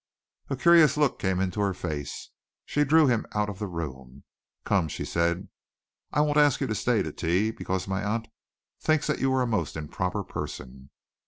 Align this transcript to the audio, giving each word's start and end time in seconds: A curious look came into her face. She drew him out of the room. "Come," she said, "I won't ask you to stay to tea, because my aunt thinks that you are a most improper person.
A 0.49 0.57
curious 0.57 0.97
look 0.97 1.19
came 1.19 1.39
into 1.39 1.59
her 1.61 1.75
face. 1.75 2.31
She 2.65 2.83
drew 2.83 3.05
him 3.05 3.27
out 3.33 3.49
of 3.49 3.59
the 3.59 3.67
room. 3.67 4.23
"Come," 4.63 4.87
she 4.87 5.05
said, 5.05 5.47
"I 6.11 6.21
won't 6.21 6.37
ask 6.39 6.59
you 6.59 6.65
to 6.65 6.73
stay 6.73 7.03
to 7.03 7.11
tea, 7.13 7.51
because 7.51 7.87
my 7.87 8.03
aunt 8.03 8.27
thinks 8.79 9.05
that 9.05 9.19
you 9.19 9.31
are 9.35 9.43
a 9.43 9.45
most 9.45 9.77
improper 9.77 10.23
person. 10.23 10.89